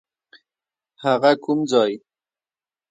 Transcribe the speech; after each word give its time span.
هغه 1.03 1.31
کوم 1.43 1.59
ځای؟ 1.71 1.93